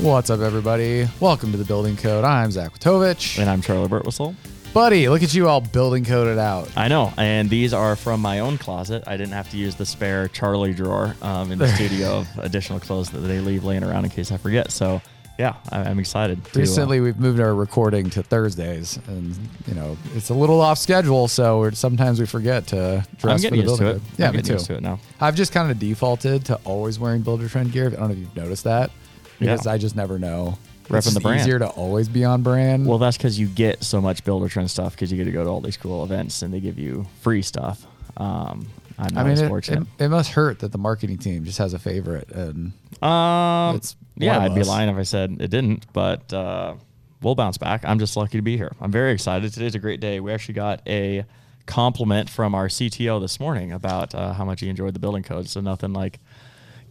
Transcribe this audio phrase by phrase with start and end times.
[0.00, 1.08] What's up, everybody?
[1.18, 2.24] Welcome to the Building Code.
[2.24, 3.38] I'm Zach Witovich.
[3.38, 4.34] And I'm Charley Burtwhistle.
[4.72, 6.70] Buddy, look at you all building coded out.
[6.76, 9.02] I know, and these are from my own closet.
[9.08, 12.78] I didn't have to use the spare Charley drawer um, in the studio of additional
[12.78, 14.70] clothes that they leave laying around in case I forget.
[14.70, 15.02] So,
[15.36, 16.44] yeah, I, I'm excited.
[16.44, 19.36] to, uh, Recently, we've moved our recording to Thursdays, and
[19.66, 23.50] you know it's a little off schedule, so we're, sometimes we forget to dress I'm
[23.50, 23.92] for the used to building it.
[23.94, 24.02] code.
[24.18, 24.52] Yeah, I'm me getting too.
[24.54, 25.00] used to it now.
[25.20, 27.86] I've just kind of defaulted to always wearing Buildertrend gear.
[27.88, 28.90] I don't know if you've noticed that
[29.38, 29.72] because Yeah.
[29.72, 30.58] I just never know.
[30.88, 31.40] Repping it's the brand.
[31.40, 32.86] easier to always be on brand.
[32.86, 35.50] Well, that's because you get so much Buildertrend stuff because you get to go to
[35.50, 37.86] all these cool events and they give you free stuff.
[38.16, 38.66] Um,
[38.98, 39.86] I'm not I mean, as it, fortunate.
[39.98, 43.96] it, it must hurt that the marketing team just has a favorite, and Um, It's
[44.16, 46.74] yeah, I'd be lying if I said it didn't, but uh,
[47.22, 47.84] we'll bounce back.
[47.84, 48.72] I'm just lucky to be here.
[48.80, 49.52] I'm very excited.
[49.52, 50.18] Today's a great day.
[50.20, 51.24] We actually got a
[51.66, 55.48] compliment from our CTO this morning about uh, how much he enjoyed the building code.
[55.48, 56.18] So nothing like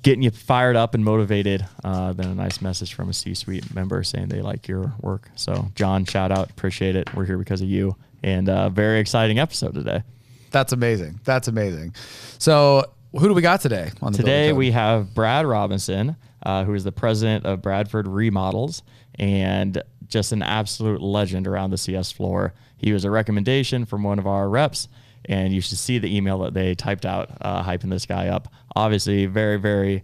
[0.01, 4.03] getting you fired up and motivated uh, than a nice message from a C-suite member
[4.03, 5.29] saying they like your work.
[5.35, 7.13] So John, shout out, appreciate it.
[7.13, 10.03] We're here because of you, and uh, very exciting episode today.
[10.51, 11.19] that's amazing.
[11.23, 11.95] That's amazing.
[12.39, 16.73] So, who do we got today on the Today we have Brad Robinson, uh, who
[16.73, 18.83] is the president of Bradford Remodels
[19.15, 22.53] and just an absolute legend around the CS floor.
[22.77, 24.87] He was a recommendation from one of our reps,
[25.27, 28.47] and you should see the email that they typed out uh, hyping this guy up.
[28.75, 30.03] Obviously, very, very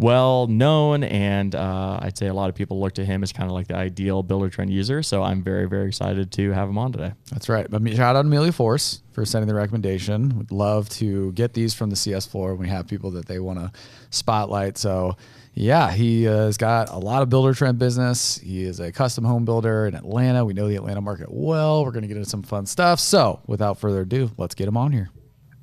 [0.00, 3.48] well known, and uh, I'd say a lot of people look to him as kind
[3.48, 5.02] of like the ideal Buildertrend user.
[5.02, 7.12] So I'm very, very excited to have him on today.
[7.30, 7.70] That's right.
[7.70, 10.38] But shout out Amelia Force for sending the recommendation.
[10.38, 13.38] Would love to get these from the CS floor when we have people that they
[13.38, 13.72] want to
[14.10, 14.78] spotlight.
[14.78, 15.16] So,
[15.54, 18.38] yeah, he uh, has got a lot of Buildertrend business.
[18.38, 20.44] He is a custom home builder in Atlanta.
[20.44, 21.84] We know the Atlanta market well.
[21.84, 23.00] We're going to get into some fun stuff.
[23.00, 25.10] So, without further ado, let's get him on here.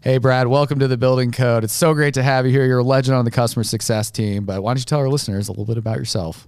[0.01, 1.63] Hey, Brad, welcome to the Building Code.
[1.63, 2.65] It's so great to have you here.
[2.65, 4.45] You're a legend on the customer success team.
[4.45, 6.47] But why don't you tell our listeners a little bit about yourself?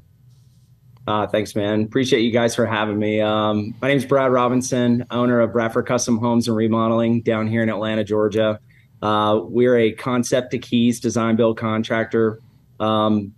[1.08, 1.82] Uh, thanks, man.
[1.82, 3.20] Appreciate you guys for having me.
[3.20, 7.64] Um, my name is Brad Robinson, owner of Bradford Custom Homes and Remodeling down here
[7.64, 8.60] in Atlanta, Georgia.
[9.02, 12.40] Uh, we're a concept to keys design build contractor.
[12.80, 13.34] Um,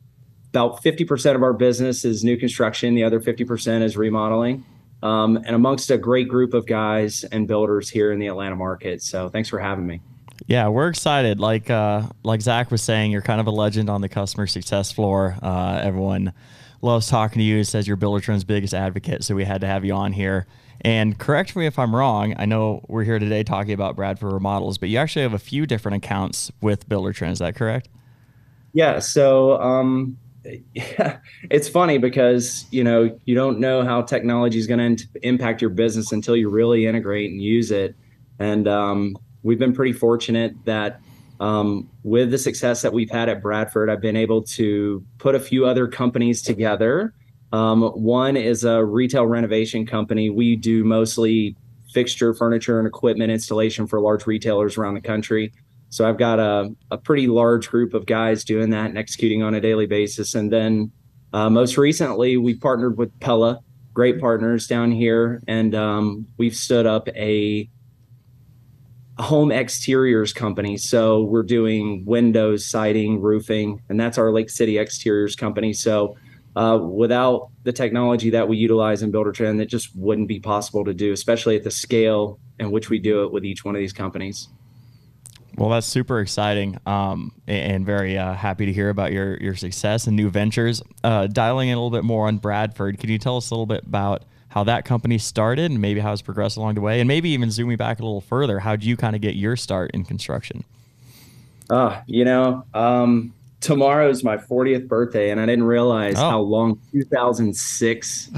[0.51, 4.65] about 50% of our business is new construction, the other 50% is remodeling.
[5.01, 9.01] Um, and amongst a great group of guys and builders here in the Atlanta market.
[9.01, 10.01] So thanks for having me.
[10.47, 11.39] Yeah, we're excited.
[11.39, 14.91] Like uh, like Zach was saying, you're kind of a legend on the customer success
[14.91, 15.37] floor.
[15.41, 16.33] Uh, everyone
[16.81, 17.63] loves talking to you.
[17.63, 20.47] Says you're Buildertrend's biggest advocate, so we had to have you on here.
[20.81, 22.33] And correct me if I'm wrong.
[22.37, 25.67] I know we're here today talking about Bradford remodels, but you actually have a few
[25.67, 27.33] different accounts with Buildertrend.
[27.33, 27.87] Is that correct?
[28.73, 28.99] Yeah.
[28.99, 30.17] So, um,
[30.73, 31.19] yeah,
[31.49, 35.69] it's funny because you know you don't know how technology is going to impact your
[35.69, 37.95] business until you really integrate and use it.
[38.39, 40.99] And um, we've been pretty fortunate that
[41.39, 45.39] um, with the success that we've had at Bradford, I've been able to put a
[45.39, 47.13] few other companies together.
[47.51, 50.29] Um, one is a retail renovation company.
[50.29, 51.55] We do mostly
[51.93, 55.51] fixture, furniture, and equipment installation for large retailers around the country.
[55.91, 59.53] So I've got a, a pretty large group of guys doing that and executing on
[59.53, 60.35] a daily basis.
[60.35, 60.89] And then
[61.33, 63.59] uh, most recently, we partnered with Pella,
[63.93, 67.69] great partners down here, and um, we've stood up a
[69.19, 70.77] home exteriors company.
[70.77, 75.73] So we're doing windows, siding, roofing, and that's our Lake City Exteriors company.
[75.73, 76.15] So
[76.55, 80.93] uh, without the technology that we utilize in Buildertrend, it just wouldn't be possible to
[80.93, 83.93] do, especially at the scale in which we do it with each one of these
[83.93, 84.47] companies.
[85.57, 90.07] Well, that's super exciting, um, and very uh, happy to hear about your your success
[90.07, 90.81] and new ventures.
[91.03, 93.65] Uh, dialing in a little bit more on Bradford, can you tell us a little
[93.65, 97.07] bit about how that company started and maybe how it's progressed along the way, and
[97.07, 99.91] maybe even zooming back a little further, how did you kind of get your start
[99.93, 100.63] in construction?
[101.69, 103.33] Uh, you know, um,
[103.63, 106.29] is my 40th birthday, and I didn't realize Oh.
[106.29, 108.29] how long 2006,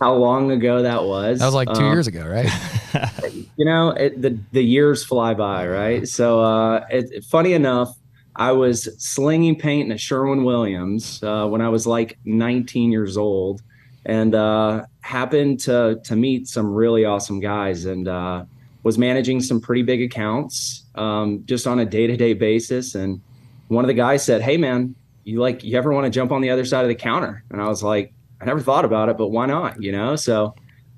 [0.00, 1.40] how long ago that was.
[1.40, 2.48] That was like two Um, years ago, right?
[3.56, 7.94] you know it, the the years fly by right so uh it, funny enough
[8.36, 13.60] i was slinging paint at Sherwin-Williams uh, when i was like 19 years old
[14.06, 18.44] and uh happened to to meet some really awesome guys and uh
[18.84, 23.20] was managing some pretty big accounts um just on a day-to-day basis and
[23.68, 24.94] one of the guys said hey man
[25.24, 27.60] you like you ever want to jump on the other side of the counter and
[27.60, 30.54] i was like i never thought about it but why not you know so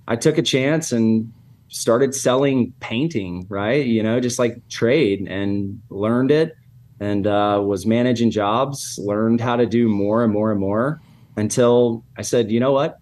[0.08, 1.32] i took a chance and
[1.70, 3.86] started selling painting, right?
[3.86, 6.56] You know, just like trade and learned it
[6.98, 11.00] and uh, was managing jobs, learned how to do more and more and more
[11.36, 12.98] until I said, you know what?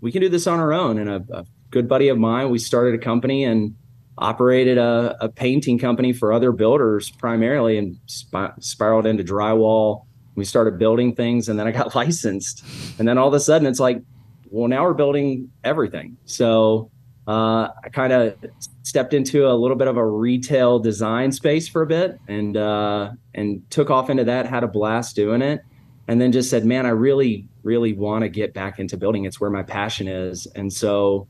[0.00, 0.98] We can do this on our own.
[0.98, 3.76] And a, a good buddy of mine, we started a company and
[4.18, 10.44] operated a, a painting company for other builders primarily and sp- spiraled into drywall, We
[10.44, 12.64] started building things, and then I got licensed,
[12.98, 14.02] and then all of a sudden it's like,
[14.50, 16.16] well, now we're building everything.
[16.24, 16.90] So
[17.28, 18.36] uh, I kind of
[18.82, 23.12] stepped into a little bit of a retail design space for a bit, and uh,
[23.34, 24.46] and took off into that.
[24.46, 25.60] Had a blast doing it,
[26.08, 29.26] and then just said, man, I really, really want to get back into building.
[29.26, 31.28] It's where my passion is, and so,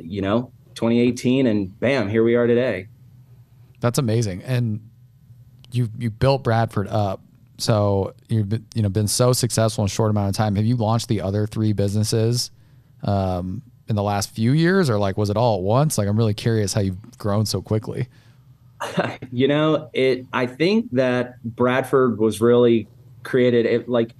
[0.00, 2.88] you know, 2018, and bam, here we are today.
[3.80, 4.80] That's amazing, and
[5.72, 7.20] you you built Bradford up.
[7.58, 10.56] So you've been, you know been so successful in a short amount of time.
[10.56, 12.50] Have you launched the other three businesses
[13.02, 15.98] um, in the last few years, or like was it all at once?
[15.98, 18.08] Like I'm really curious how you've grown so quickly.
[19.32, 20.24] you know, it.
[20.32, 22.86] I think that Bradford was really
[23.24, 23.66] created.
[23.66, 24.14] It like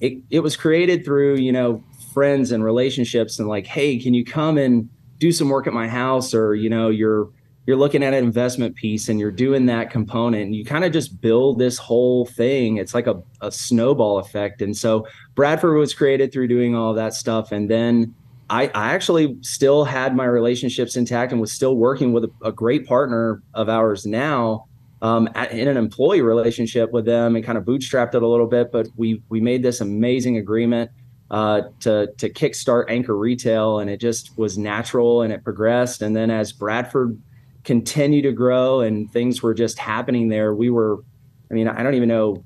[0.00, 0.18] it.
[0.30, 1.82] It was created through you know
[2.14, 4.88] friends and relationships, and like, hey, can you come and
[5.18, 7.28] do some work at my house, or you know, you're
[7.66, 10.92] you're looking at an investment piece and you're doing that component and you kind of
[10.92, 15.92] just build this whole thing it's like a, a snowball effect and so bradford was
[15.92, 18.14] created through doing all that stuff and then
[18.48, 22.52] I, I actually still had my relationships intact and was still working with a, a
[22.52, 24.66] great partner of ours now
[25.02, 28.46] um, at, in an employee relationship with them and kind of bootstrapped it a little
[28.46, 28.72] bit.
[28.72, 30.90] But we we made this amazing agreement
[31.30, 36.02] uh, to to kickstart Anchor Retail, and it just was natural and it progressed.
[36.02, 37.20] And then as Bradford
[37.66, 41.04] continued to grow and things were just happening there, we were,
[41.50, 42.42] I mean, I don't even know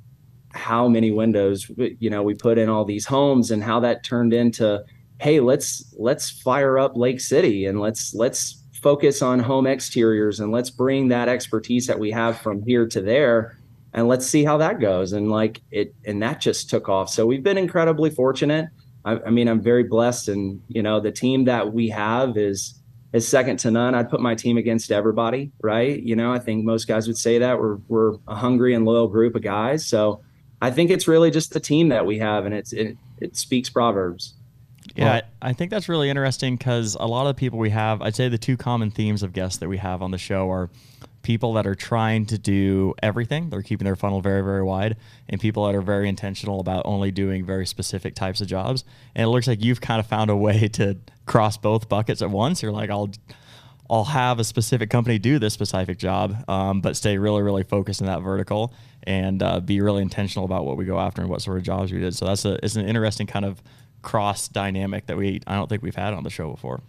[0.53, 1.71] how many windows
[2.01, 4.85] you know we put in all these homes and how that turned into
[5.21, 10.51] hey let's let's fire up lake city and let's let's focus on home exteriors and
[10.51, 13.57] let's bring that expertise that we have from here to there
[13.93, 15.13] and let's see how that goes.
[15.13, 17.11] And like it and that just took off.
[17.11, 18.69] So we've been incredibly fortunate.
[19.03, 22.80] I, I, mean i'm very blessed and you know the team that we have is
[23.13, 23.95] is second to none.
[23.95, 26.01] I'd put my team against everybody right?
[26.03, 27.59] You know i think most guys would say that.
[27.59, 29.87] We're we're a hungry and loyal group of guys.
[29.87, 30.23] So
[30.63, 33.69] i think it's really just the team that we have and it's it, it speaks
[33.71, 34.35] proverbs.
[34.95, 37.71] Yeah, well, I, I think that's really interesting because a lot of the people we
[37.71, 40.51] have, I'd say the two common themes of guests that we have on the show
[40.51, 40.71] are
[41.23, 43.51] people that are trying to do everything.
[43.51, 44.97] They're keeping their funnel very, very wide,
[45.29, 48.85] and people that are very intentional about only doing very specific types of jobs.
[49.15, 50.97] And it looks like you've kind of found a way to
[51.27, 52.63] cross both buckets at once.
[52.63, 53.11] You're like, I'll
[53.91, 58.01] I'll have a specific company do this specific job, um, but stay really, really focused
[58.01, 58.73] in that vertical
[59.03, 61.91] and uh, be really intentional about what we go after and what sort of jobs
[61.91, 62.15] we did.
[62.15, 63.61] So that's a it's an interesting kind of
[64.03, 66.81] cross dynamic that we I don't think we've had on the show before.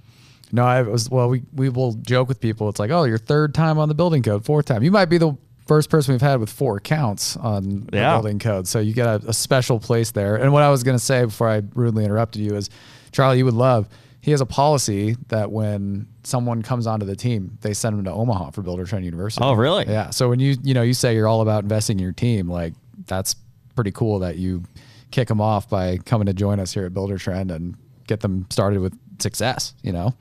[0.51, 1.29] No, I was well.
[1.29, 2.69] We we will joke with people.
[2.69, 4.83] It's like, oh, your third time on the building code, fourth time.
[4.83, 5.37] You might be the
[5.67, 8.11] first person we've had with four accounts on yeah.
[8.15, 8.67] the building code.
[8.67, 10.35] So you get a, a special place there.
[10.35, 12.69] And what I was going to say before I rudely interrupted you is,
[13.11, 13.87] Charley, you would love.
[14.19, 18.11] He has a policy that when someone comes onto the team, they send them to
[18.11, 19.43] Omaha for Buildertrend University.
[19.43, 19.85] Oh, really?
[19.87, 20.09] Yeah.
[20.11, 22.73] So when you you know you say you're all about investing in your team, like
[23.05, 23.35] that's
[23.75, 24.63] pretty cool that you
[25.11, 27.75] kick them off by coming to join us here at Buildertrend and
[28.07, 30.13] get them started with success, you know?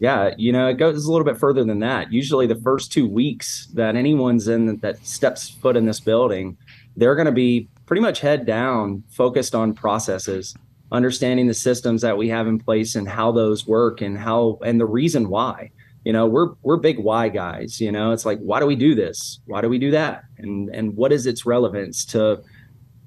[0.00, 2.12] Yeah, you know, it goes a little bit further than that.
[2.12, 6.56] Usually the first two weeks that anyone's in that steps foot in this building,
[6.96, 10.54] they're going to be pretty much head down, focused on processes,
[10.92, 14.80] understanding the systems that we have in place and how those work and how and
[14.80, 15.70] the reason why.
[16.04, 18.12] You know, we're we're big why guys, you know.
[18.12, 19.40] It's like why do we do this?
[19.46, 20.24] Why do we do that?
[20.38, 22.42] And and what is its relevance to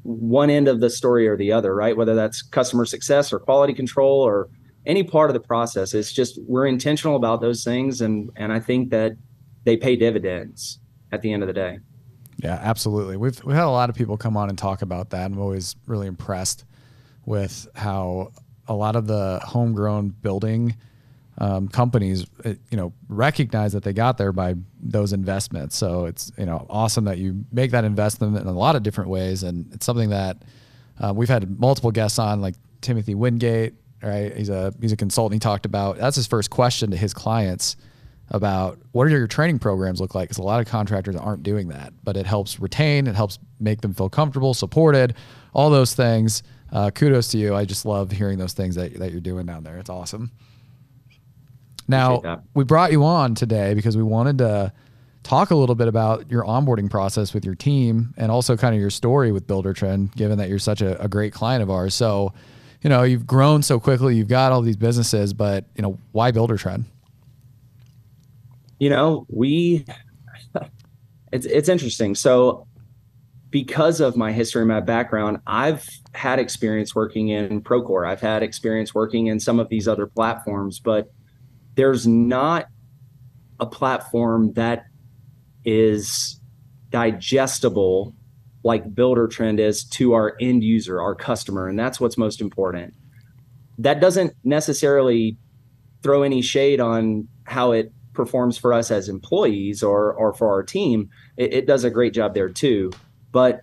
[0.04, 1.96] one end of the story or the other, right?
[1.96, 4.50] Whether that's customer success or quality control or
[4.88, 5.94] any part of the process.
[5.94, 9.15] It's just we're intentional about those things, and and I think that
[9.65, 10.79] they pay dividends
[11.12, 11.79] at the end of the day.
[12.38, 13.17] Yeah, absolutely.
[13.17, 15.25] We've we had a lot of people come on and talk about that.
[15.25, 16.65] I'm always really impressed
[17.25, 18.32] with how
[18.67, 20.75] a lot of the homegrown building
[21.39, 25.75] um, companies, uh, you know, recognize that they got there by those investments.
[25.75, 29.10] So it's you know awesome that you make that investment in a lot of different
[29.10, 30.38] ways, and it's something that
[31.00, 33.74] uh, we've had multiple guests on, like Timothy Wingate.
[34.01, 35.42] Right, he's a he's a consultant.
[35.42, 37.77] He talked about that's his first question to his clients
[38.30, 40.30] about what are your training programs look like?
[40.30, 43.82] Because a lot of contractors aren't doing that but it helps retain it helps make
[43.82, 45.16] them feel comfortable supported
[45.54, 46.44] all those things.
[46.72, 47.56] Uh, kudos to you.
[47.56, 49.77] I just love hearing those things that, that you're doing down there.
[49.77, 50.32] It's awesome.
[51.88, 54.74] Now, we brought you on today because we wanted to
[55.24, 58.82] talk a little bit about your onboarding process with your team and also kind of
[58.82, 61.96] your story with Buildertrend, given that you're such a, a great client of ours.
[61.96, 62.34] So,
[62.82, 66.32] you know, you've grown so quickly, you've got all these businesses, but, you know, why
[66.32, 66.86] Builder Buildertrend?
[68.80, 69.86] You know, we,
[71.32, 72.16] it's, it's interesting.
[72.16, 72.68] So,
[73.50, 78.08] because of my history and my background, I've had experience working in Procore.
[78.08, 81.10] I've had experience working in some of these other platforms, but
[81.76, 82.68] there's not
[83.60, 84.86] a platform that
[85.64, 86.40] is
[86.90, 88.14] digestible
[88.68, 92.94] like Buildertrend is to our end user, our customer, and that's what's most important.
[93.78, 95.38] That doesn't necessarily
[96.04, 100.64] throw any shade on how it performs for us as employees or or for our
[100.64, 101.10] team.
[101.38, 102.92] It, it does a great job there too.
[103.32, 103.62] But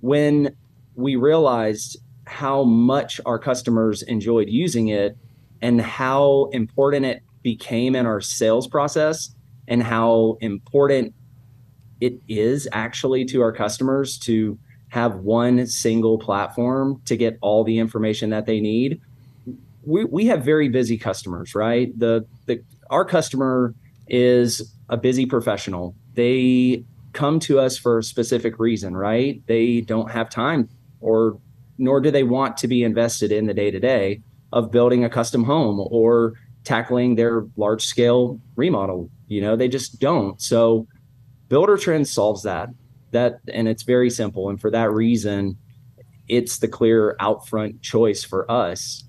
[0.00, 0.56] when
[0.94, 5.16] we realized how much our customers enjoyed using it
[5.60, 9.34] and how important it became in our sales process
[9.66, 11.14] and how important
[12.00, 17.78] it is actually to our customers to have one single platform to get all the
[17.78, 19.00] information that they need.
[19.84, 21.96] We, we have very busy customers, right?
[21.98, 23.74] The, the our customer
[24.06, 25.94] is a busy professional.
[26.14, 29.42] They come to us for a specific reason, right?
[29.46, 30.68] They don't have time
[31.00, 31.38] or
[31.78, 34.20] nor do they want to be invested in the day to day
[34.52, 39.08] of building a custom home or tackling their large scale remodel.
[39.28, 40.40] You know, they just don't.
[40.40, 40.86] So
[41.48, 42.68] Buildertrend solves that.
[43.12, 44.50] That and it's very simple.
[44.50, 45.56] And for that reason,
[46.28, 49.04] it's the clear out front choice for us.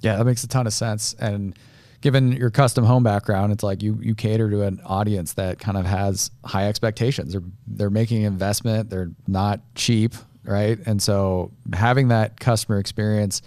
[0.00, 1.14] Yeah, that makes a ton of sense.
[1.14, 1.56] And
[2.02, 5.78] given your custom home background, it's like you you cater to an audience that kind
[5.78, 7.32] of has high expectations.
[7.32, 8.90] They're they're making investment.
[8.90, 10.78] They're not cheap, right?
[10.84, 13.40] And so having that customer experience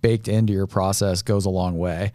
[0.00, 2.12] baked into your process goes a long way.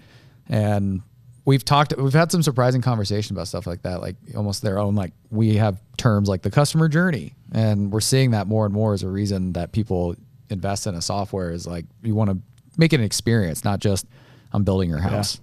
[0.49, 1.01] And
[1.45, 4.95] we've talked we've had some surprising conversation about stuff like that like almost their own
[4.95, 7.33] like we have terms like the customer journey.
[7.53, 10.15] And we're seeing that more and more as a reason that people
[10.49, 12.37] invest in a software is like you want to
[12.77, 14.05] make it an experience not just
[14.51, 15.39] i'm building your house.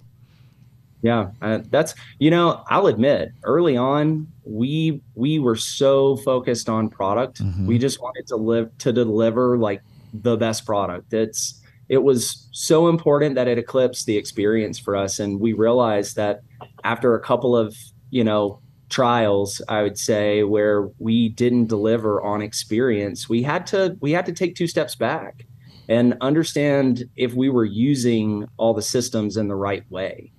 [1.01, 6.69] Yeah, yeah uh, that's you know i'll admit early on we we were so focused
[6.69, 7.41] on product.
[7.41, 7.65] Mm-hmm.
[7.65, 9.81] we just wanted to live to deliver like
[10.13, 11.13] the best product.
[11.13, 11.61] It's
[11.93, 15.19] it was so important that it eclipsed the experience for us.
[15.19, 16.41] And we realized that
[16.83, 17.75] after a couple of
[18.09, 18.59] you know
[18.89, 24.23] trials i would say where we didn't deliver on experience we had to we had
[24.23, 25.47] to take two steps back
[25.89, 30.31] and understand if we were using all the systems in the right way.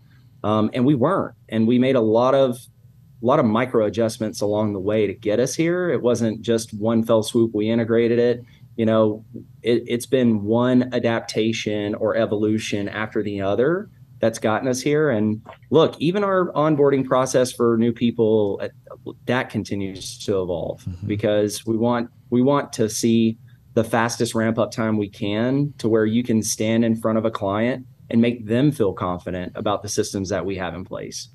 [0.42, 1.34] Um, and we weren't.
[1.48, 2.58] And we made a lot of
[3.22, 5.88] a lot of micro adjustments along the way to get us here.
[5.90, 8.44] It wasn't just one fell swoop we integrated it
[8.76, 9.24] you know
[9.62, 13.90] it, has been one adaptation or evolution after the other
[14.20, 18.68] that's gotten us here and look even our onboarding process for new people uh,
[19.26, 21.06] that continues to evolve mm-hmm.
[21.06, 23.36] because we want we want to see
[23.74, 27.24] the fastest ramp up time we can to where you can stand in front of
[27.24, 31.28] a client and make them feel confident about the systems that we have in place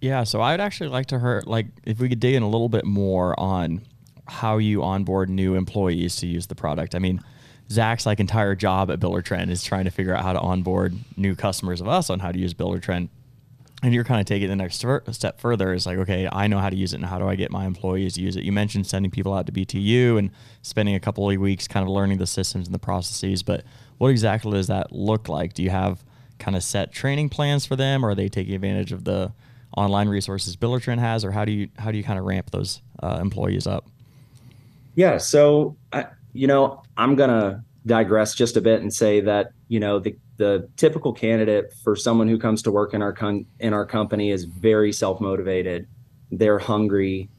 [0.00, 2.68] yeah so i'd actually like to hear like if we could dig in a little
[2.68, 3.84] bit more on
[4.30, 6.94] how you onboard new employees to use the product.
[6.94, 7.20] I mean,
[7.70, 11.34] Zach's like entire job at Buildertrend is trying to figure out how to onboard new
[11.34, 13.08] customers of us on how to use Buildertrend,
[13.82, 15.72] And you're kind of taking the next step further.
[15.72, 17.66] Is like, okay, I know how to use it, and how do I get my
[17.66, 18.44] employees to use it?
[18.44, 20.30] You mentioned sending people out to BTU and
[20.62, 23.42] spending a couple of weeks kind of learning the systems and the processes.
[23.42, 23.64] But
[23.98, 25.54] what exactly does that look like?
[25.54, 26.04] Do you have
[26.38, 29.32] kind of set training plans for them, or are they taking advantage of the
[29.76, 32.82] online resources Buildertrend has, or how do you how do you kind of ramp those
[33.02, 33.86] uh, employees up?
[35.00, 35.16] Yeah.
[35.16, 39.80] So, I, you know, I'm going to digress just a bit and say that, you
[39.80, 43.72] know, the, the typical candidate for someone who comes to work in our con- in
[43.72, 45.88] our company is very self-motivated.
[46.30, 47.30] They're hungry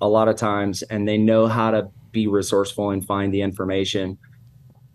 [0.00, 4.16] a lot of times and they know how to be resourceful and find the information.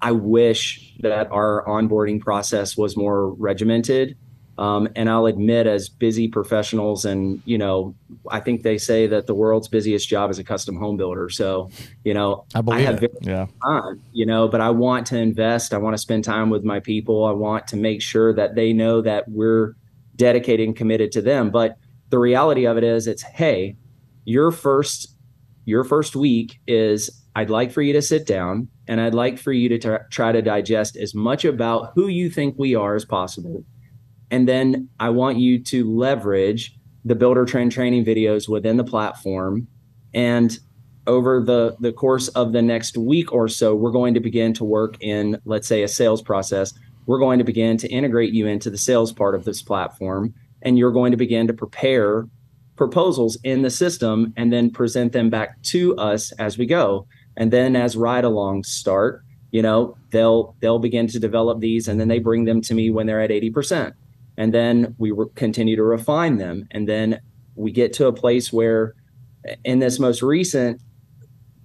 [0.02, 4.18] I wish that our onboarding process was more regimented
[4.58, 7.94] um, and I'll admit, as busy professionals, and you know,
[8.30, 11.30] I think they say that the world's busiest job is a custom home builder.
[11.30, 11.70] So,
[12.06, 13.48] you know, I, I have yeah.
[13.64, 15.74] time, you know, but I want to invest.
[15.74, 17.26] I want to spend time with my people.
[17.26, 19.76] I want to make sure that they know that we're
[20.16, 21.52] dedicated and committed to them.
[21.52, 21.78] But
[22.10, 23.76] the reality of it is, it's hey,
[24.24, 25.16] your first
[25.66, 29.52] your first week is I'd like for you to sit down and I'd like for
[29.52, 33.04] you to t- try to digest as much about who you think we are as
[33.04, 33.66] possible
[34.32, 39.68] and then I want you to leverage the Buildertrend training videos within the platform.
[40.14, 40.58] And
[41.08, 44.64] over the, the course of the next week or so, we're going to begin to
[44.64, 46.74] work in, let's say, a sales process.
[47.06, 50.34] We're going to begin to integrate you into the sales part of this platform.
[50.64, 52.28] And you're going to begin to prepare
[52.76, 57.08] proposals in the system and then present them back to us as we go.
[57.38, 62.00] And then as ride alongs start, you know, they'll they'll begin to develop these and
[62.00, 63.94] then they bring them to me when they're at 80%
[64.38, 66.68] and then we re- continue to refine them.
[66.72, 67.20] And then
[67.56, 68.96] we get to a place where
[69.64, 70.82] in this most recent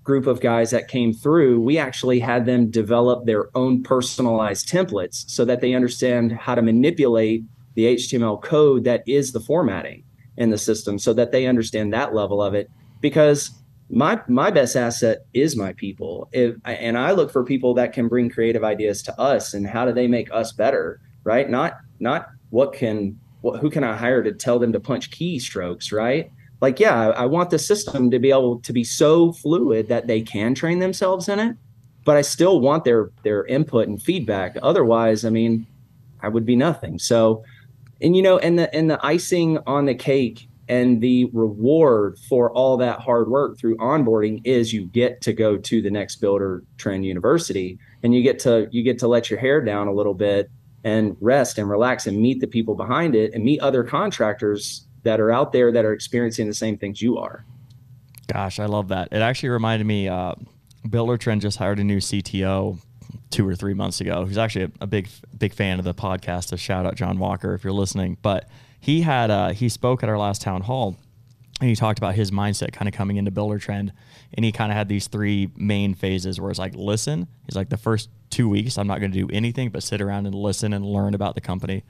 [0.02, 5.28] group of guys that came through we actually had them develop their own personalized templates
[5.28, 10.02] so that they understand how to manipulate the html code that is the formatting
[10.38, 12.70] in the system so that they understand that level of it.
[13.00, 13.50] Because
[13.90, 16.28] my my best asset is my people.
[16.32, 19.84] If, and i look for people that can bring creative ideas to us and how
[19.84, 21.48] do they make us better right?
[21.48, 25.92] Not not what can what, who can i hire to tell them to punch keystrokes
[25.92, 26.30] right?
[26.60, 30.06] Like yeah I, I want the system to be able to be so fluid that
[30.06, 31.56] they can train themselves in it
[32.04, 34.56] but i still want their their input and feedback.
[34.62, 35.66] Otherwise i mean
[36.22, 36.98] i would be nothing.
[36.98, 37.42] So
[38.00, 42.52] and you know and the and the icing on the cake and the reward for
[42.52, 46.62] all that hard work through onboarding is you get to go to the next builder
[46.78, 50.14] trend university and you get to you get to let your hair down a little
[50.14, 50.48] bit
[50.84, 55.20] and rest and relax and meet the people behind it and meet other contractors that
[55.20, 57.44] are out there that are experiencing the same things you are.
[58.32, 59.08] Gosh i love that.
[59.10, 60.34] It actually reminded me uh,
[60.86, 62.78] Buildertrend just hired a new cto
[63.30, 66.52] two or three months ago who's actually a, a big big fan of the podcast.
[66.52, 68.16] A shout out john walker if you're listening.
[68.22, 70.96] But he had uh, he spoke at our last town hall
[71.60, 73.90] and he talked about his mindset kind of coming into Buildertrend
[74.34, 77.68] and he kind of had these three main phases where it's like listen he's like
[77.68, 80.72] the first two weeks i'm not going to do anything but sit around and listen
[80.72, 81.82] and learn about the company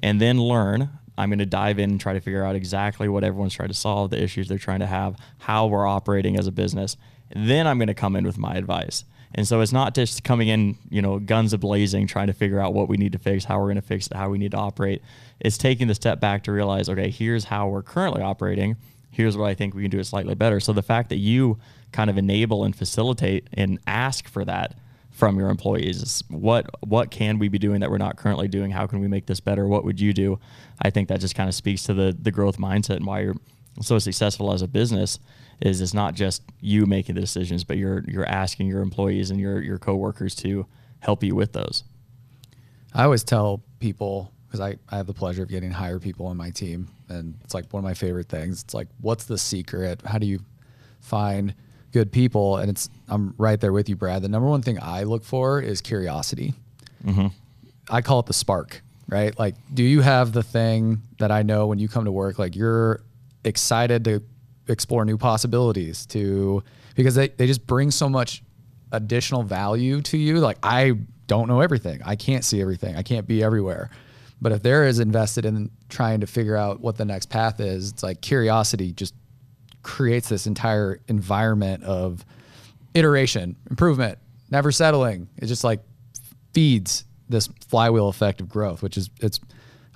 [0.00, 3.24] and then learn i'm going to dive in and try to figure out exactly what
[3.24, 6.52] everyone's trying to solve the issues they're trying to have how we're operating as a
[6.52, 6.96] business
[7.34, 9.04] then i'm going to come in with my advice
[9.36, 12.60] and so it's not just coming in, you know, guns a blazing, trying to figure
[12.60, 14.52] out what we need to fix, how we're going to fix it, how we need
[14.52, 15.02] to operate.
[15.40, 18.76] It's taking the step back to realize, okay, here's how we're currently operating.
[19.14, 20.60] Here's what I think we can do it slightly better.
[20.60, 21.58] So the fact that you
[21.92, 24.74] kind of enable and facilitate and ask for that
[25.10, 28.72] from your employees, is what what can we be doing that we're not currently doing?
[28.72, 29.68] How can we make this better?
[29.68, 30.40] What would you do?
[30.82, 33.36] I think that just kind of speaks to the the growth mindset and why you're
[33.80, 35.20] so successful as a business
[35.60, 39.38] is it's not just you making the decisions, but you're you're asking your employees and
[39.38, 40.66] your your coworkers to
[40.98, 41.84] help you with those.
[42.92, 46.36] I always tell people because I, I have the pleasure of getting hire people on
[46.36, 48.62] my team and it's like one of my favorite things.
[48.62, 50.00] It's like what's the secret?
[50.04, 50.38] How do you
[51.00, 51.56] find
[51.90, 52.58] good people?
[52.58, 54.22] And it's I'm right there with you, Brad.
[54.22, 56.54] The number one thing I look for is curiosity.
[57.04, 57.26] Mm-hmm.
[57.90, 59.36] I call it the spark, right?
[59.36, 62.54] Like, do you have the thing that I know when you come to work, like
[62.54, 63.02] you're
[63.42, 64.22] excited to
[64.68, 66.62] explore new possibilities to
[66.94, 68.44] because they, they just bring so much
[68.92, 70.92] additional value to you like i
[71.26, 73.90] don't know everything i can't see everything i can't be everywhere
[74.44, 77.90] but if they're as invested in trying to figure out what the next path is
[77.90, 79.14] it's like curiosity just
[79.82, 82.24] creates this entire environment of
[82.94, 84.18] iteration improvement
[84.50, 85.80] never settling it just like
[86.52, 89.40] feeds this flywheel effect of growth which is it's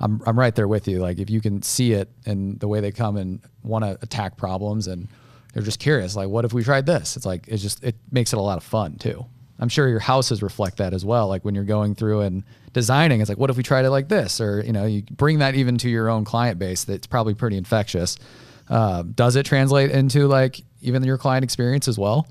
[0.01, 1.01] I'm I'm right there with you.
[1.01, 4.37] Like if you can see it and the way they come and want to attack
[4.37, 5.09] problems and
[5.53, 7.17] they're just curious, like what if we tried this?
[7.17, 9.27] It's like it's just it makes it a lot of fun too.
[9.59, 11.29] I'm sure your houses reflect that as well.
[11.29, 14.09] Like when you're going through and designing, it's like what if we tried it like
[14.09, 14.40] this?
[14.40, 16.85] Or you know, you bring that even to your own client base.
[16.85, 18.16] That's probably pretty infectious.
[18.68, 22.27] Uh, does it translate into like even your client experience as well?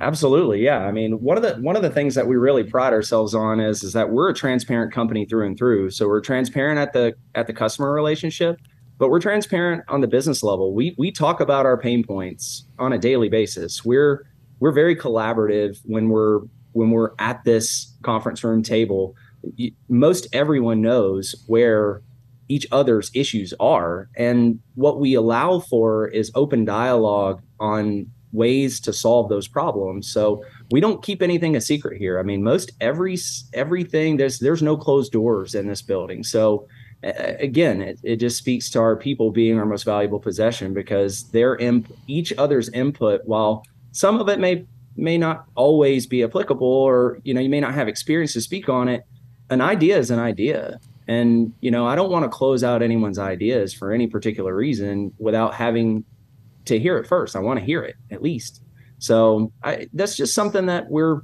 [0.00, 0.78] Absolutely, yeah.
[0.78, 3.60] I mean, one of the one of the things that we really pride ourselves on
[3.60, 5.90] is is that we're a transparent company through and through.
[5.90, 8.58] So we're transparent at the at the customer relationship,
[8.96, 10.74] but we're transparent on the business level.
[10.74, 13.84] We we talk about our pain points on a daily basis.
[13.84, 14.24] We're
[14.60, 16.40] we're very collaborative when we're
[16.72, 19.14] when we're at this conference room table.
[19.88, 22.02] Most everyone knows where
[22.48, 28.92] each other's issues are, and what we allow for is open dialogue on ways to
[28.92, 30.12] solve those problems.
[30.12, 32.18] So we don't keep anything a secret here.
[32.18, 33.16] I mean, most every
[33.54, 36.22] everything there's there's no closed doors in this building.
[36.22, 36.68] So
[37.02, 41.56] again, it, it just speaks to our people being our most valuable possession because their
[41.56, 43.64] imp, each other's input, while
[43.96, 47.74] some of it may may not always be applicable, or you know, you may not
[47.74, 49.04] have experience to speak on it.
[49.48, 50.78] An idea is an idea.
[51.08, 55.14] And you know, I don't want to close out anyone's ideas for any particular reason
[55.18, 56.04] without having
[56.66, 57.36] to hear it first.
[57.36, 58.62] I want to hear it at least.
[58.98, 61.22] So I, that's just something that we're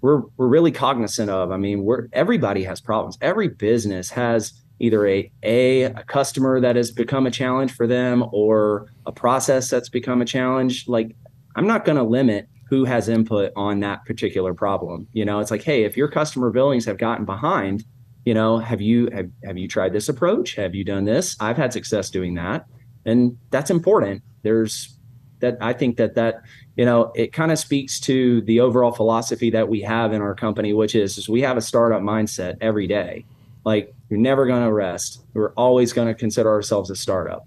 [0.00, 1.50] we're we're really cognizant of.
[1.50, 3.18] I mean, we're everybody has problems.
[3.20, 8.24] Every business has either a, a a customer that has become a challenge for them
[8.30, 10.86] or a process that's become a challenge.
[10.86, 11.16] Like
[11.56, 15.06] I'm not going to limit who has input on that particular problem.
[15.12, 17.84] You know, it's like, hey, if your customer billings have gotten behind,
[18.24, 20.54] you know, have you have have you tried this approach?
[20.54, 21.36] Have you done this?
[21.40, 22.66] I've had success doing that,
[23.04, 24.96] and that's important there's
[25.40, 26.42] that I think that that
[26.76, 30.34] you know it kind of speaks to the overall philosophy that we have in our
[30.34, 33.24] company, which is, is we have a startup mindset every day.
[33.64, 35.24] Like you're never going to rest.
[35.34, 37.46] We're always going to consider ourselves a startup.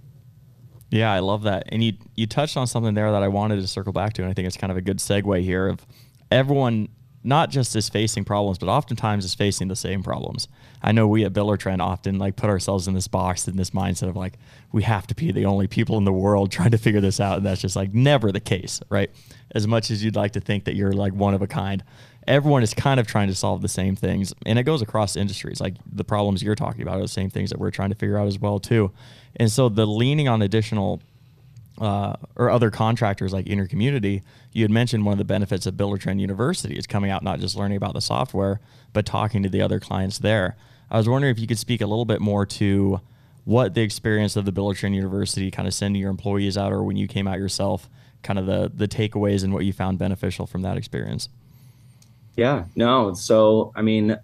[0.96, 1.66] Yeah, I love that.
[1.70, 4.32] And you you touched on something there that I wanted to circle back to, and
[4.32, 5.86] I think it's kind of a good segue here of
[6.32, 6.88] everyone
[7.22, 10.48] not just is facing problems, but oftentimes is facing the same problems.
[10.82, 14.08] I know we at Buildertrend often like put ourselves in this box in this mindset
[14.08, 14.38] of like
[14.72, 17.38] we have to be the only people in the world trying to figure this out,
[17.38, 19.12] and that's just like never the case, right?
[19.52, 21.84] As much as you'd like to think that you're like one of a kind,
[22.28, 25.62] everyone is kind of trying to solve the same things, and it goes across industries.
[25.62, 28.18] Like the problems you're talking about are the same things that we're trying to figure
[28.18, 28.92] out as well too.
[29.36, 31.02] And so the leaning on additional
[31.80, 35.76] uh, or other contractors like Inner Community, you had mentioned one of the benefits of
[35.76, 38.62] Buildertrend University is coming out not just learning about the software,
[38.94, 40.56] but talking to the other clients there.
[40.90, 43.02] I was wondering if you could speak a little bit more to
[43.44, 46.96] what the experience of the Buildertrend University kind of sending your employees out, or when
[46.96, 47.90] you came out yourself,
[48.24, 51.30] kind of the the takeaways and what you found beneficial from that experience.
[52.36, 53.14] Yeah, no.
[53.14, 54.18] So I mean,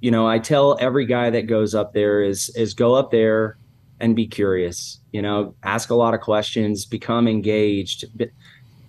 [0.00, 3.56] you know, I tell every guy that goes up there is is go up there
[4.00, 5.00] and be curious.
[5.12, 8.04] You know, ask a lot of questions, become engaged,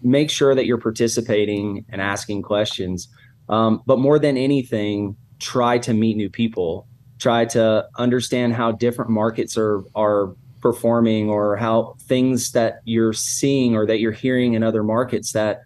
[0.01, 3.07] make sure that you're participating and asking questions.
[3.49, 6.87] Um, but more than anything, try to meet new people.
[7.19, 13.75] Try to understand how different markets are are performing, or how things that you're seeing
[13.75, 15.61] or that you're hearing in other markets that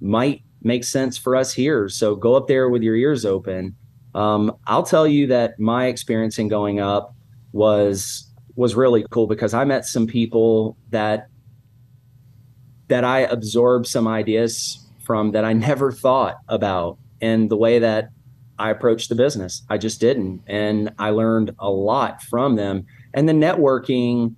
[0.00, 1.88] might make sense for us here.
[1.88, 3.76] So go up there with your ears open.
[4.14, 7.14] Um, I'll tell you that my experience in going up
[7.52, 11.28] was was really cool because I met some people that
[12.88, 18.10] that I absorbed some ideas from that I never thought about and the way that
[18.58, 19.62] I approached the business.
[19.68, 20.42] I just didn't.
[20.46, 22.86] And I learned a lot from them.
[23.12, 24.34] And the networking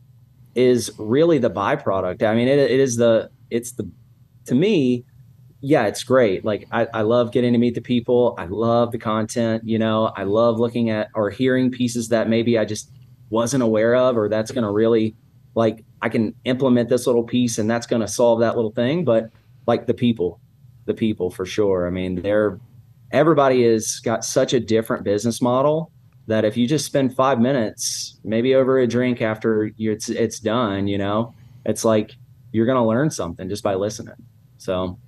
[0.55, 2.23] is really the byproduct.
[2.23, 3.91] I mean, it, it is the, it's the,
[4.47, 5.05] to me,
[5.61, 6.45] yeah, it's great.
[6.45, 8.35] Like I, I love getting to meet the people.
[8.38, 12.59] I love the content, you know, I love looking at or hearing pieces that maybe
[12.59, 12.90] I just
[13.31, 15.16] wasn't aware of or that's going to really
[15.55, 19.05] like I can implement this little piece and that's going to solve that little thing
[19.05, 19.31] but
[19.66, 20.38] like the people
[20.85, 22.61] the people for sure I mean they're
[23.11, 25.90] everybody has got such a different business model
[26.29, 30.87] that if you just spend 5 minutes maybe over a drink after it's it's done
[30.87, 32.12] you know it's like
[32.53, 34.14] you're going to learn something just by listening
[34.59, 34.99] so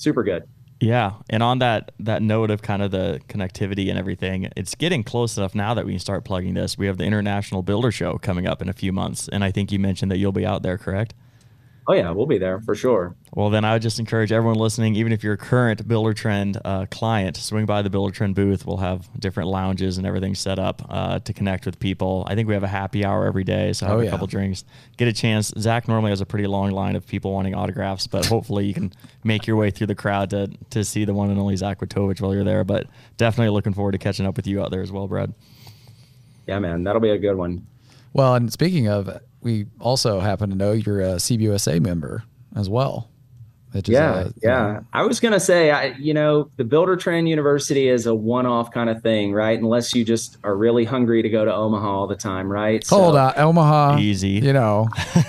[0.00, 0.48] super good
[0.80, 5.04] yeah, and on that that note of kind of the connectivity and everything, it's getting
[5.04, 6.78] close enough now that we can start plugging this.
[6.78, 9.70] We have the International Builder Show coming up in a few months, and I think
[9.70, 11.12] you mentioned that you'll be out there, correct?
[11.86, 13.16] Oh yeah, we'll be there for sure.
[13.34, 16.86] Well, then I would just encourage everyone listening, even if you're a current Buildertrend uh,
[16.90, 18.66] client, swing by the Buildertrend booth.
[18.66, 22.24] We'll have different lounges and everything set up uh, to connect with people.
[22.28, 24.10] I think we have a happy hour every day, so have oh, a yeah.
[24.10, 24.64] couple drinks,
[24.98, 25.52] get a chance.
[25.58, 28.92] Zach normally has a pretty long line of people wanting autographs, but hopefully you can
[29.24, 32.20] make your way through the crowd to to see the one and only Zach Witovich
[32.20, 32.64] while you're there.
[32.64, 35.34] But definitely looking forward to catching up with you out there as well, Brad.
[36.46, 37.66] Yeah, man, that'll be a good one.
[38.12, 42.24] Well, and speaking of we also happen to know you're a CBUSA member
[42.56, 43.08] as well.
[43.84, 44.80] yeah, uh, yeah.
[44.92, 49.00] I was gonna say, I, you know, the Buildertrend University is a one-off kind of
[49.02, 49.58] thing, right?
[49.58, 52.84] Unless you just are really hungry to go to Omaha all the time, right?
[52.88, 54.30] Hold so, on, Omaha, easy.
[54.30, 54.88] You know,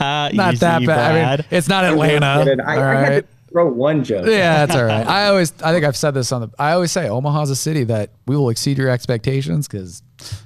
[0.00, 0.86] not easy, that bad.
[0.86, 1.40] bad.
[1.40, 2.62] I mean, it's not Atlanta.
[2.64, 4.26] I, I had to throw one joke.
[4.26, 5.06] Yeah, that's all right.
[5.06, 6.50] I always, I think I've said this on the.
[6.58, 10.02] I always say Omaha's a city that we will exceed your expectations because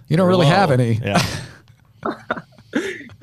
[0.09, 0.95] you don't really have any.
[0.95, 1.23] Yeah.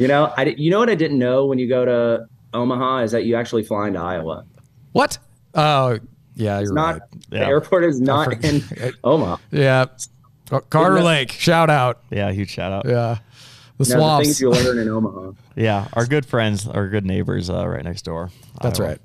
[0.02, 3.12] You know, I you know what I didn't know when you go to Omaha is
[3.12, 4.46] that you actually fly into Iowa.
[4.94, 5.20] What?
[5.54, 6.00] Oh,
[6.34, 7.02] yeah, you're not, right.
[7.30, 7.48] The yeah.
[7.48, 8.64] airport is not in
[9.04, 9.38] Omaha.
[9.52, 9.86] Yeah.
[10.72, 12.02] Carter Lake, shout out.
[12.10, 12.86] Yeah, huge shout out.
[12.88, 13.20] Yeah.
[13.78, 14.18] The now, swamps.
[14.18, 15.34] The things you learn in Omaha.
[15.56, 18.32] yeah, our good friends, our good neighbors, uh, right next door.
[18.60, 18.90] That's Iowa.
[18.90, 19.02] right.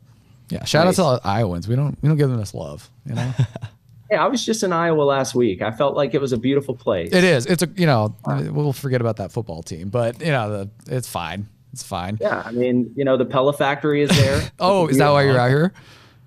[0.49, 0.99] Yeah, shout nice.
[0.99, 1.69] out to Iowans.
[1.69, 3.35] We don't we don't give them this love, you know.
[4.11, 5.63] Yeah, I was just in Iowa last week.
[5.63, 7.13] I felt like it was a beautiful place.
[7.13, 7.47] It is.
[7.47, 11.09] It's a you know we'll forget about that football team, but you know the, it's
[11.09, 11.49] fine.
[11.73, 12.19] It's fine.
[12.21, 14.51] Yeah, I mean you know the Pella factory is there.
[14.61, 15.73] oh, is that why you're out here?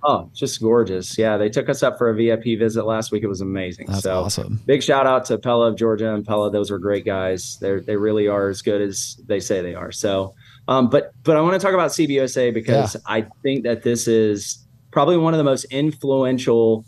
[0.04, 1.18] Oh, just gorgeous.
[1.18, 3.24] Yeah, they took us up for a VIP visit last week.
[3.24, 3.88] It was amazing.
[3.88, 4.62] That's so awesome.
[4.66, 6.50] Big shout out to Pella of Georgia and Pella.
[6.52, 7.58] Those were great guys.
[7.60, 9.92] They they really are as good as they say they are.
[9.92, 10.34] So,
[10.68, 13.02] um, but but I want to talk about CBUSA because yeah.
[13.08, 16.86] I think that this is probably one of the most influential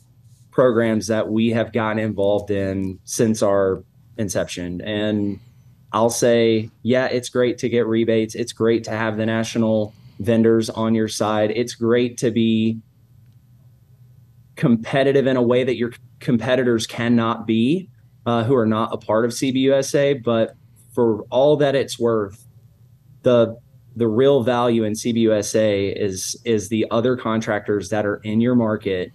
[0.52, 3.84] programs that we have gotten involved in since our
[4.18, 4.82] inception.
[4.82, 5.40] And
[5.94, 8.36] I'll say, yeah, it's great to get rebates.
[8.36, 11.52] It's great to have the national vendors on your side.
[11.52, 12.80] It's great to be
[14.56, 17.90] competitive in a way that your competitors cannot be,
[18.26, 20.24] uh, who are not a part of CBUSA.
[20.24, 20.56] But
[20.94, 22.46] for all that it's worth,
[23.24, 23.58] the
[23.96, 29.12] the real value in CBUSA is is the other contractors that are in your market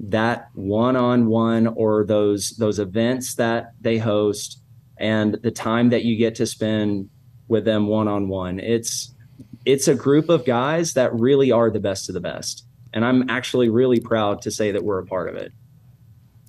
[0.00, 4.60] that one-on-one or those those events that they host
[4.98, 7.08] and the time that you get to spend
[7.48, 9.12] with them one-on-one it's
[9.64, 13.28] it's a group of guys that really are the best of the best and i'm
[13.28, 15.52] actually really proud to say that we're a part of it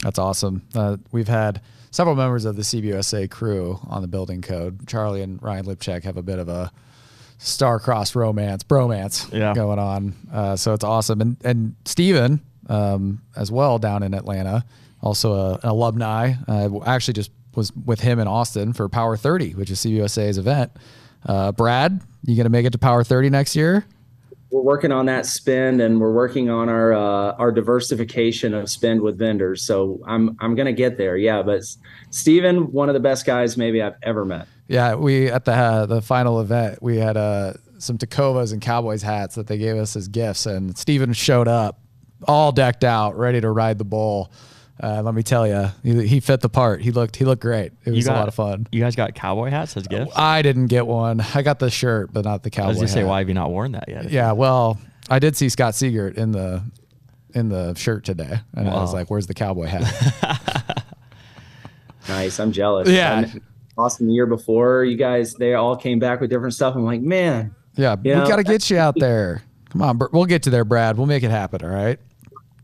[0.04, 0.62] That's awesome.
[0.76, 1.60] Uh, we've had
[1.92, 4.88] several members of the CBUSA crew on the building code.
[4.88, 6.72] Charley and Ryan Lipchek have a bit of a
[7.40, 9.54] star-crossed romance, bromance Yeah.
[9.54, 10.14] going on.
[10.32, 11.20] Uh, so it's awesome.
[11.22, 14.64] And and Steven, um, as well down in Atlanta,
[15.02, 16.34] also a, an alumni.
[16.48, 20.72] Uh, actually just was with him in Austin for Power 30, which is CBUSA's event.
[21.26, 23.86] Uh, Brad, you gonna make it to Power 30 next year?
[24.52, 29.02] we're working on that spend and we're working on our uh, our diversification of spend
[29.02, 29.64] with vendors.
[29.64, 31.18] So I'm I'm gonna get there.
[31.18, 31.64] Yeah, but
[32.10, 34.48] Steven, one of the best guys maybe I've ever met.
[34.68, 39.02] Yeah, we at the uh, the final event we had uh, some Tecovas and Cowboys
[39.02, 41.80] hats that they gave us as gifts, and Steven showed up
[42.28, 44.32] all decked out, ready to ride the bull.
[44.82, 46.82] Uh, let me tell you, he, he fit the part.
[46.82, 47.74] He looked he looked great.
[47.84, 48.66] It was got, a lot of fun.
[48.72, 50.14] You guys got cowboy hats as gifts?
[50.16, 51.20] I didn't get one.
[51.34, 52.70] I got the shirt, but not the I cowboy.
[52.70, 53.08] was gonna say, hat.
[53.08, 54.10] why have you not worn that yet?
[54.10, 54.80] Yeah, well,
[55.10, 56.64] I did see Scott Siegert in the
[57.34, 60.86] in the shirt today, and I was like, "Where's the cowboy hat?"
[62.08, 62.40] Nice.
[62.40, 62.90] I'm jealous.
[62.90, 63.14] Yeah.
[63.14, 63.42] I'm-
[63.78, 66.76] Austin the year before, you guys they all came back with different stuff.
[66.76, 69.42] I'm like, man, yeah, we know, got to get you out there.
[69.70, 70.98] Come on, we'll get you there, Brad.
[70.98, 71.64] We'll make it happen.
[71.64, 71.98] All right.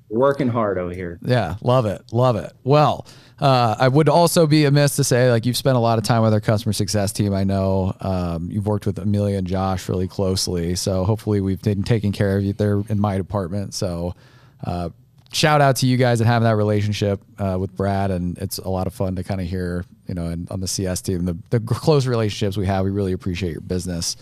[0.10, 1.20] Working hard over here.
[1.22, 2.54] Yeah, love it, love it.
[2.64, 3.06] Well,
[3.40, 6.22] uh, I would also be amiss to say like you've spent a lot of time
[6.22, 7.34] with our customer success team.
[7.34, 11.84] I know um, you've worked with Amelia and Josh really closely, so hopefully we've been
[11.84, 12.54] taking care of you.
[12.54, 14.16] They're in my department, so
[14.64, 14.90] uh,
[15.34, 18.70] shout out to you guys and having that relationship uh, with Brad, and it's a
[18.70, 21.38] lot of fun to kind of hear you know and on the CS team the
[21.50, 22.86] the close relationships we have.
[22.86, 24.16] We really appreciate your business.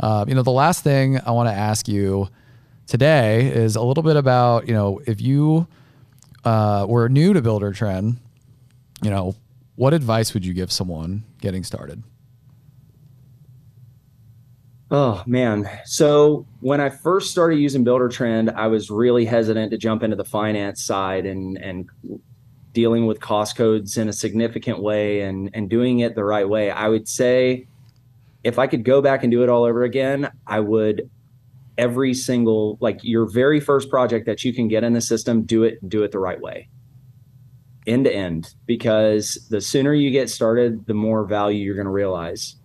[0.00, 2.28] Uh, you know, the last thing I want to ask you
[2.88, 5.68] today is a little bit about you know if you
[6.44, 8.16] uh, were new to Buildertrend,
[9.02, 9.36] you know,
[9.76, 12.02] what advice would you give someone getting started?
[14.90, 15.68] Oh man.
[15.84, 20.24] So when I first started using Buildertrend, I was really hesitant to jump into the
[20.24, 21.88] finance side and and
[22.72, 26.70] dealing with cost codes in a significant way and and doing it the right way.
[26.70, 27.66] I would say
[28.44, 31.10] if I could go back and do it all over again, I would
[31.78, 35.62] every single like your very first project that you can get in the system, do
[35.62, 36.68] it do it the right way.
[37.86, 41.90] End to end because the sooner you get started, the more value you're going to
[41.90, 42.56] realize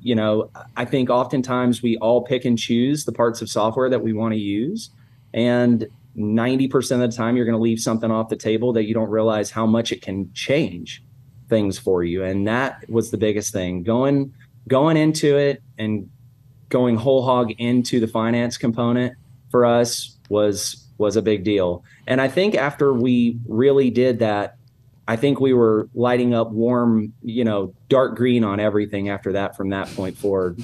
[0.00, 4.02] you know, I think oftentimes we all pick and choose the parts of software that
[4.02, 4.90] we want to use.
[5.34, 8.94] And 90% of the time, you're going to leave something off the table that you
[8.94, 11.04] don't realize how much it can change
[11.48, 12.24] things for you.
[12.24, 14.32] And that was the biggest thing going,
[14.68, 16.08] going into it and
[16.68, 19.14] going whole hog into the finance component
[19.50, 21.84] for us was, was a big deal.
[22.06, 24.56] And I think after we really did that,
[25.08, 29.56] I think we were lighting up warm, you know, dark green on everything after that
[29.56, 30.62] from that point forward.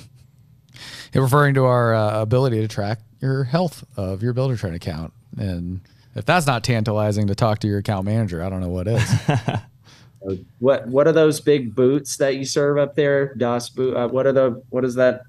[1.12, 5.81] You're referring to our uh, ability to track your health of your Buildertrend account, and
[6.17, 9.09] if that's not tantalizing to talk to your account manager, I don't know what is.
[10.61, 13.35] What what are those big boots that you serve up there?
[13.35, 13.97] Das boot.
[13.97, 15.23] Uh, what are the what is that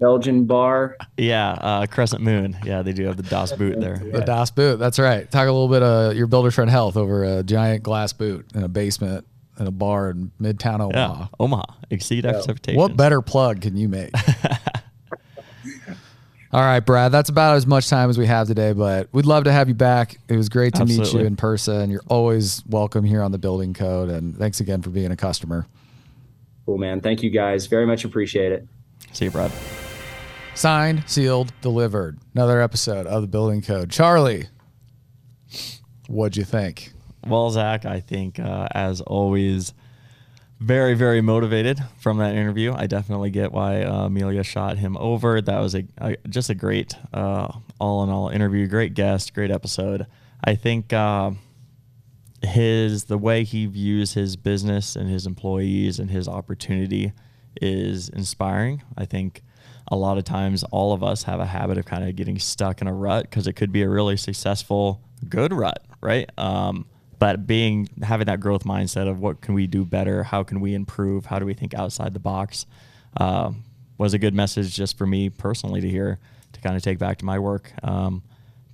[0.00, 0.96] Belgian bar?
[1.16, 2.56] Yeah, uh, Crescent Moon.
[2.64, 3.98] Yeah, they do have the Das boot there.
[3.98, 4.78] the Das boot.
[4.78, 5.30] That's right.
[5.30, 8.68] Talk a little bit of your Buildertrend health over a giant glass boot in a
[8.68, 9.26] basement
[9.58, 11.20] in a bar in Midtown Omaha.
[11.20, 11.64] Yeah, Omaha.
[11.90, 12.78] Exceed expectations.
[12.78, 14.10] What better plug can you make?
[16.52, 19.42] All right, Brad, that's about as much time as we have today, but we'd love
[19.44, 20.18] to have you back.
[20.28, 21.90] It was great to meet you in person.
[21.90, 25.66] You're always welcome here on the Building Code, and thanks again for being a customer.
[26.64, 27.00] Cool man.
[27.00, 27.66] Thank you guys.
[27.66, 28.68] Very much appreciate it.
[29.14, 29.52] See you, Brad.
[30.56, 32.18] Signed, sealed, delivered.
[32.34, 33.88] Another episode of the Building Code.
[33.88, 34.48] Charley,
[36.08, 36.92] what'd you think?
[37.24, 39.72] Well, Zach, I think uh, as always,
[40.58, 42.74] very, very motivated from that interview.
[42.74, 45.40] I definitely get why uh, Amelia shot him over.
[45.40, 48.66] That was a, a just a great, uh, all in all interview.
[48.66, 50.08] Great guest, great episode.
[50.42, 51.30] I think uh,
[52.42, 57.12] his the way he views his business and his employees and his opportunity
[57.60, 58.82] is inspiring.
[58.96, 59.42] I think
[59.88, 62.80] a lot of times all of us have a habit of kind of getting stuck
[62.80, 66.28] in a rut because it could be a really successful, good rut, right?
[66.38, 66.86] Um,
[67.18, 70.74] but being having that growth mindset of what can we do better, how can we
[70.74, 72.66] improve, how do we think outside the box,
[73.18, 73.52] uh,
[73.98, 76.18] was a good message just for me personally to hear
[76.52, 77.72] to kind of take back to my work.
[77.82, 78.22] Um,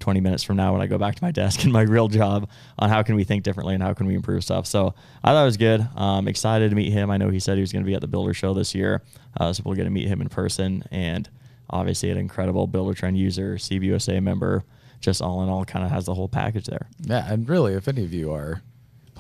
[0.01, 2.49] 20 minutes from now when I go back to my desk and my real job
[2.79, 4.67] on how can we think differently and how can we improve stuff.
[4.67, 5.87] So I thought it was good.
[5.95, 7.11] Um, excited to meet him.
[7.11, 9.03] I know he said he was going to be at the Builder Show this year,
[9.39, 10.85] uh, so we'll get to meet him in person.
[10.91, 11.29] And
[11.69, 14.65] obviously, an incredible Buildertrend user, CBUSA member.
[15.01, 16.87] Just all in all, kind of has the whole package there.
[17.01, 18.61] Yeah, and really, if any of you are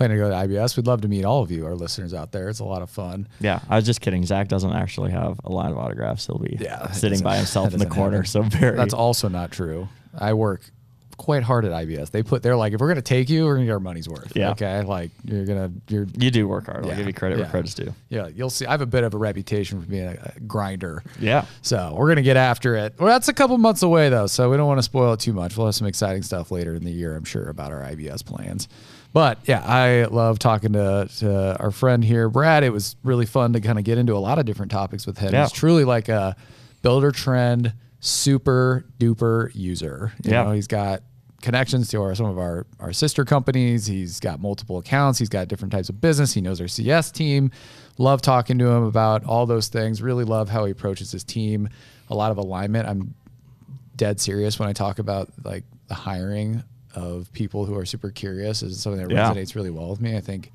[0.00, 2.32] planning to go to IBS, we'd love to meet all of you, our listeners out
[2.32, 2.48] there.
[2.48, 3.28] It's a lot of fun.
[3.38, 4.24] Yeah, I was just kidding.
[4.24, 6.26] Zach doesn't actually have a line of autographs.
[6.26, 8.22] He'll be Yeah, sitting by himself in the corner.
[8.22, 8.30] happen.
[8.30, 8.76] So very.
[8.78, 9.88] That's also not true.
[10.18, 10.62] I work
[11.18, 12.10] quite hard at IBS.
[12.10, 14.32] They put they're like, if we're gonna take you, we're gonna get our money's worth.
[14.34, 14.52] Yeah.
[14.52, 14.80] Okay.
[14.84, 16.86] Like you're gonna you're You do work hard.
[16.86, 17.42] I'll give you credit yeah.
[17.44, 17.92] where credit's due.
[18.08, 18.28] yeah.
[18.28, 18.64] You'll see.
[18.64, 21.02] I have a bit of a reputation for being a, a grinder.
[21.20, 21.44] Yeah.
[21.60, 22.94] So we're gonna get after it.
[22.98, 25.34] Well, that's a couple months away though, so we don't want to spoil it too
[25.34, 25.58] much.
[25.58, 28.66] We'll have some exciting stuff later in the year, I'm sure, about our IBS plans.
[29.12, 32.62] But yeah, I love talking to, to our friend here, Brad.
[32.62, 35.18] It was really fun to kind of get into a lot of different topics with
[35.18, 35.32] him.
[35.32, 35.42] Yeah.
[35.42, 36.36] He's truly like a
[36.84, 40.12] Buildertrend super duper user.
[40.22, 40.44] You Yeah.
[40.44, 41.02] know, he's got
[41.42, 43.86] connections to our, some of our, our sister companies.
[43.86, 45.18] He's got multiple accounts.
[45.18, 46.32] He's got different types of business.
[46.32, 47.50] He knows our CS team.
[47.98, 50.00] Love talking to him about all those things.
[50.02, 51.68] Really love how he approaches his team.
[52.10, 52.88] A lot of alignment.
[52.88, 53.14] I'm
[53.96, 56.62] dead serious when I talk about like the hiring
[56.94, 59.30] of people who are super curious is something that Yeah.
[59.32, 60.16] resonates really well with me.
[60.16, 60.52] I think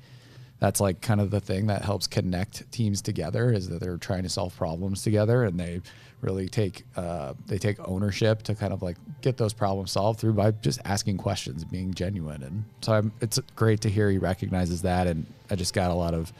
[0.58, 4.22] that's like kind of the thing that helps connect teams together is that they're trying
[4.22, 5.82] to solve problems together and they
[6.22, 10.32] really take uh, they take ownership to kind of like get those problems solved through
[10.32, 14.80] by just asking questions being genuine and so I'm, it's great to hear he recognizes
[14.82, 16.32] that and i just got a lot of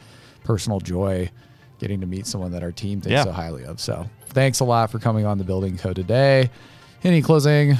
[0.43, 1.29] personal joy
[1.77, 3.23] getting to meet someone that our team thinks Yeah.
[3.25, 6.49] so highly of so thanks a lot for coming on the building code today
[7.03, 7.77] any closing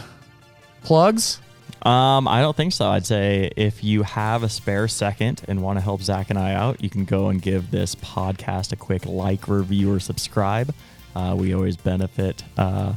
[0.84, 1.40] plugs
[1.88, 2.88] Um, I don't think so.
[2.90, 6.54] I'd say if you have a spare second and want to help Zach and I
[6.54, 10.74] out, you can go and give this podcast a quick like, review, or subscribe.
[11.16, 12.94] Uh, we always benefit uh,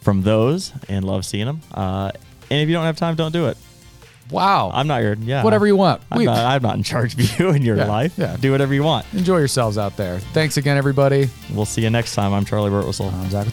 [0.00, 1.60] from those and love seeing them.
[1.72, 2.10] Uh,
[2.50, 3.56] and if you don't have time, don't do it.
[4.30, 5.42] wow I'm not your yeah.
[5.44, 8.14] whatever you want I'm not, I'm not in charge of you in your Yeah, life.
[8.18, 8.36] yeah.
[8.38, 9.06] Do whatever you want.
[9.12, 12.32] enjoy yourselves out there thanks again everybody We'll see you next time.
[12.32, 13.12] I'm Charley Burtwhistle.
[13.12, 13.46] i'm Zach.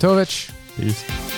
[0.78, 1.37] Peace.